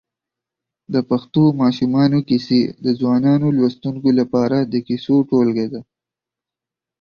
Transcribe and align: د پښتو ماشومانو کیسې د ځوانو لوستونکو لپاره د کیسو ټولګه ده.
د 0.93 0.95
پښتو 1.09 1.43
ماشومانو 1.61 2.19
کیسې 2.29 2.61
د 2.85 2.87
ځوانو 2.99 3.47
لوستونکو 3.57 4.09
لپاره 4.19 4.57
د 4.71 4.75
کیسو 4.87 5.15
ټولګه 5.29 5.67
ده. 5.73 5.81